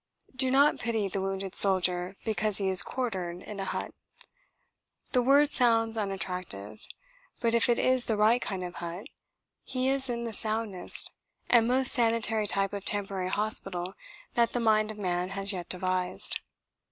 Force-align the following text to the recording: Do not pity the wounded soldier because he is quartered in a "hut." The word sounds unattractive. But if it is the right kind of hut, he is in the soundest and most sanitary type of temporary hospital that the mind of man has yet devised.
Do 0.35 0.49
not 0.49 0.79
pity 0.79 1.07
the 1.07 1.21
wounded 1.21 1.53
soldier 1.53 2.15
because 2.25 2.57
he 2.57 2.69
is 2.69 2.81
quartered 2.81 3.43
in 3.43 3.59
a 3.59 3.65
"hut." 3.65 3.93
The 5.11 5.21
word 5.21 5.53
sounds 5.53 5.95
unattractive. 5.95 6.81
But 7.39 7.53
if 7.53 7.69
it 7.69 7.77
is 7.77 8.05
the 8.05 8.17
right 8.17 8.41
kind 8.41 8.63
of 8.63 8.73
hut, 8.77 9.05
he 9.63 9.89
is 9.89 10.09
in 10.09 10.23
the 10.23 10.33
soundest 10.33 11.11
and 11.51 11.67
most 11.67 11.93
sanitary 11.93 12.47
type 12.47 12.73
of 12.73 12.83
temporary 12.83 13.29
hospital 13.29 13.93
that 14.33 14.53
the 14.53 14.59
mind 14.59 14.89
of 14.89 14.97
man 14.97 15.29
has 15.37 15.53
yet 15.53 15.69
devised. 15.69 16.39